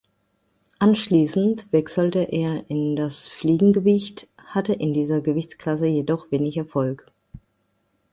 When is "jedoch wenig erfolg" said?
5.85-7.05